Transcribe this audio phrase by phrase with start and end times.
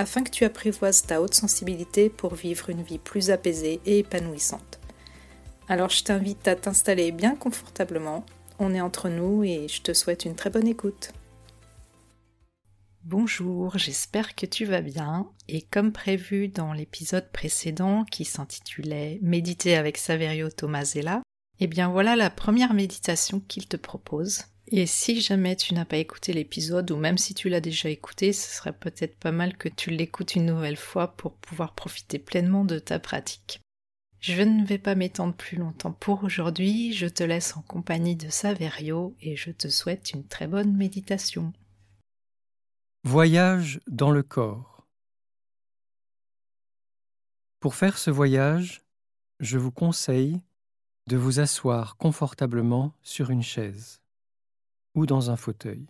[0.00, 4.80] afin que tu apprivoises ta haute sensibilité pour vivre une vie plus apaisée et épanouissante.
[5.68, 8.24] Alors je t'invite à t'installer bien confortablement,
[8.58, 11.12] on est entre nous et je te souhaite une très bonne écoute.
[13.04, 19.76] Bonjour, j'espère que tu vas bien et comme prévu dans l'épisode précédent qui s'intitulait Méditer
[19.76, 21.20] avec Saverio Tomasella,
[21.58, 24.44] eh bien voilà la première méditation qu'il te propose.
[24.72, 28.32] Et si jamais tu n'as pas écouté l'épisode, ou même si tu l'as déjà écouté,
[28.32, 32.64] ce serait peut-être pas mal que tu l'écoutes une nouvelle fois pour pouvoir profiter pleinement
[32.64, 33.60] de ta pratique.
[34.20, 38.28] Je ne vais pas m'étendre plus longtemps pour aujourd'hui, je te laisse en compagnie de
[38.28, 41.52] Saverio et je te souhaite une très bonne méditation.
[43.02, 44.86] Voyage dans le corps.
[47.58, 48.82] Pour faire ce voyage,
[49.40, 50.40] je vous conseille
[51.08, 54.00] de vous asseoir confortablement sur une chaise
[54.94, 55.86] ou dans un fauteuil.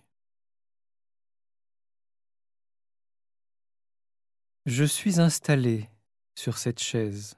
[4.67, 5.89] Je suis installé
[6.34, 7.37] sur cette chaise.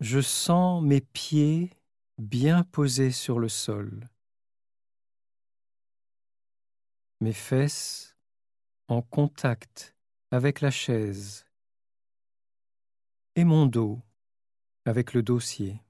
[0.00, 1.70] Je sens mes pieds
[2.18, 4.08] bien posés sur le sol,
[7.20, 8.16] mes fesses
[8.88, 9.94] en contact
[10.30, 11.46] avec la chaise
[13.34, 14.00] et mon dos
[14.84, 15.82] avec le dossier.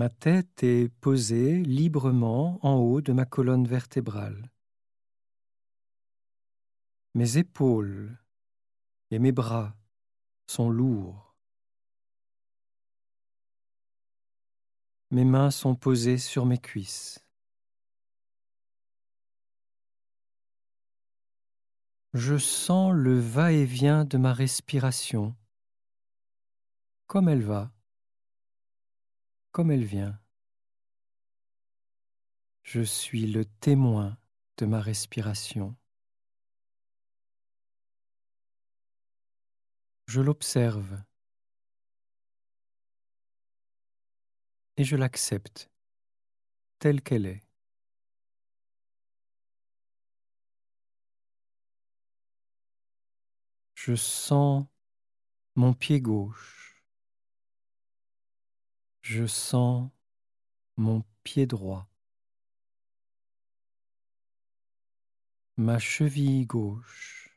[0.00, 4.50] Ma tête est posée librement en haut de ma colonne vertébrale.
[7.12, 8.18] Mes épaules
[9.10, 9.76] et mes bras
[10.46, 11.36] sont lourds.
[15.10, 17.22] Mes mains sont posées sur mes cuisses.
[22.14, 25.36] Je sens le va-et-vient de ma respiration,
[27.06, 27.70] comme elle va
[29.52, 30.18] comme elle vient.
[32.62, 34.16] Je suis le témoin
[34.58, 35.76] de ma respiration.
[40.06, 41.02] Je l'observe
[44.76, 45.70] et je l'accepte
[46.78, 47.42] telle qu'elle est.
[53.74, 54.66] Je sens
[55.56, 56.59] mon pied gauche
[59.10, 59.90] je sens
[60.76, 61.88] mon pied droit,
[65.56, 67.36] ma cheville gauche,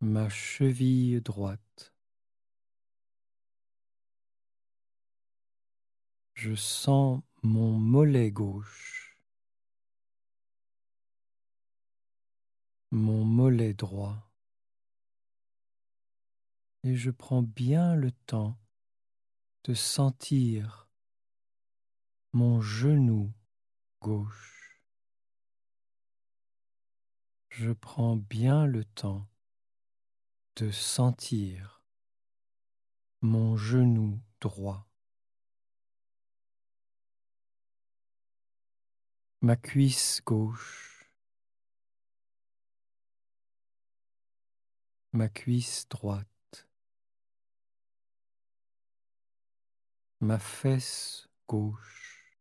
[0.00, 1.92] ma cheville droite.
[6.34, 9.18] Je sens mon mollet gauche,
[12.92, 14.31] mon mollet droit
[16.84, 18.58] et je prends bien le temps
[19.64, 20.88] de sentir
[22.32, 23.32] mon genou
[24.00, 24.80] gauche.
[27.50, 29.28] Je prends bien le temps
[30.56, 31.82] de sentir
[33.20, 34.88] mon genou droit.
[39.40, 41.10] Ma cuisse gauche.
[45.12, 46.31] Ma cuisse droite.
[50.22, 52.38] Ma fesse gauche,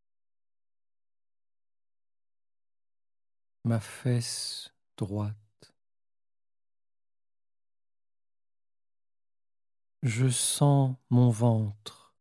[3.63, 5.73] ma fesse droite.
[10.03, 12.13] Je sens mon ventre,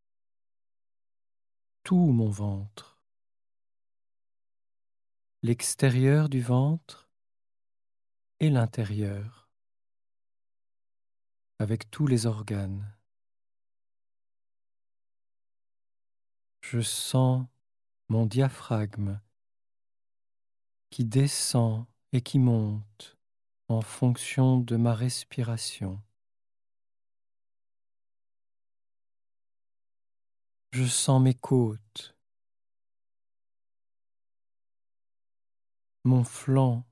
[1.83, 2.99] tout mon ventre,
[5.43, 7.11] l'extérieur du ventre
[8.39, 9.51] et l'intérieur,
[11.59, 13.00] avec tous les organes.
[16.73, 17.47] Je sens
[18.09, 19.21] mon diaphragme
[20.91, 23.19] qui descend et qui monte
[23.67, 26.01] en fonction de ma respiration.
[30.71, 32.15] Je sens mes côtes,
[36.05, 36.87] mon flanc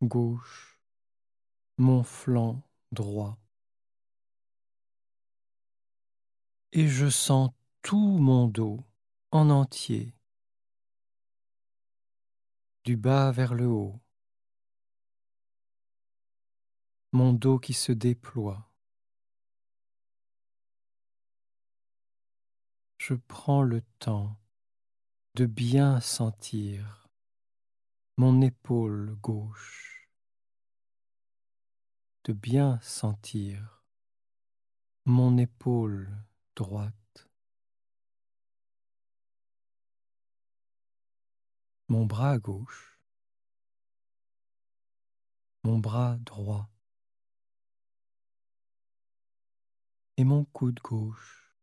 [0.00, 0.80] gauche,
[1.78, 3.36] mon flanc droit.
[6.70, 7.50] Et je sens
[7.82, 8.84] tout mon dos
[9.34, 10.14] en entier,
[12.84, 14.00] du bas vers le haut,
[17.10, 18.70] mon dos qui se déploie.
[22.96, 24.36] Je prends le temps
[25.34, 27.08] de bien sentir
[28.16, 30.08] mon épaule gauche,
[32.22, 33.82] de bien sentir
[35.04, 37.03] mon épaule droite,
[41.94, 42.98] mon bras gauche,
[45.62, 46.68] mon bras droit
[50.16, 51.54] et mon coude gauche,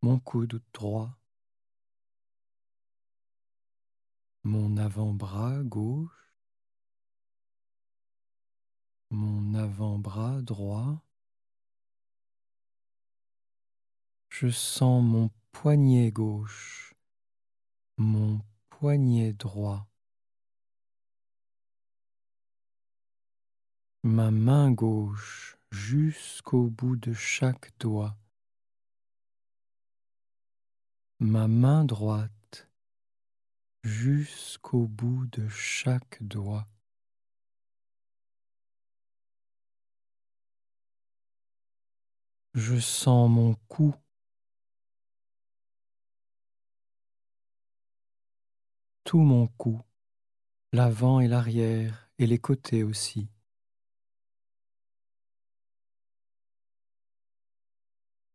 [0.00, 1.18] mon coude droit
[4.44, 6.38] mon avant-bras gauche,
[9.10, 11.02] mon avant-bras droit.
[14.28, 16.94] Je sens mon poignet gauche,
[17.96, 18.40] mon
[18.78, 19.88] poignet droit.
[24.04, 28.16] Ma main gauche jusqu'au bout de chaque doigt.
[31.18, 32.68] Ma main droite
[33.82, 36.64] jusqu'au bout de chaque doigt.
[42.54, 43.92] Je sens mon cou.
[49.08, 49.80] Tout mon cou,
[50.70, 53.30] l'avant et l'arrière et les côtés aussi.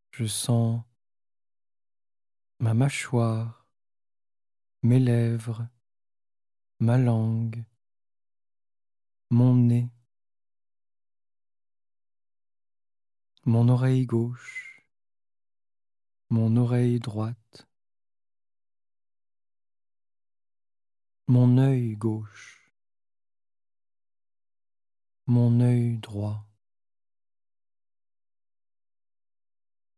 [0.10, 0.82] Je sens
[2.58, 3.68] ma mâchoire,
[4.82, 5.68] mes lèvres,
[6.80, 7.64] ma langue,
[9.30, 9.92] mon nez,
[13.46, 14.84] mon oreille gauche,
[16.32, 17.68] mon oreille droite,
[21.28, 22.74] mon œil gauche,
[25.28, 26.46] mon œil droit.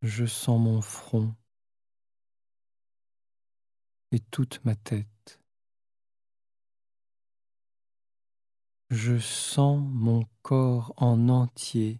[0.01, 1.35] Je sens mon front,
[4.11, 5.41] et toute ma tête.
[8.91, 11.99] Je sens mon corps en entier,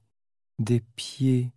[0.59, 1.51] des pieds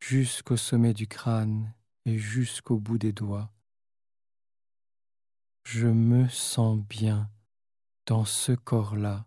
[0.00, 1.72] jusqu'au sommet du crâne
[2.04, 3.53] et jusqu'au bout des doigts.
[5.64, 7.30] Je me sens bien
[8.06, 9.26] dans ce corps-là.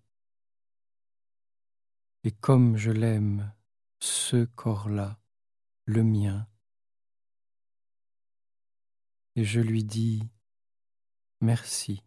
[2.24, 3.52] Et comme je l'aime,
[4.00, 5.20] ce corps-là,
[5.86, 6.48] le mien,
[9.38, 10.28] et je lui dis
[11.42, 12.07] merci.